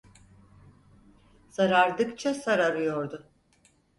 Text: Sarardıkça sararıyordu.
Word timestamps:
Sarardıkça 1.49 2.33
sararıyordu. 2.33 3.29